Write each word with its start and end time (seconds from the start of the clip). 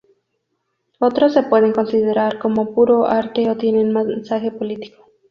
Otros 0.97 1.31
se 1.31 1.43
pueden 1.43 1.73
considerar 1.73 2.39
como 2.39 2.73
puro 2.73 3.05
arte 3.05 3.47
o 3.51 3.57
tienen 3.57 3.93
mensaje 3.93 4.49
político. 4.49 5.11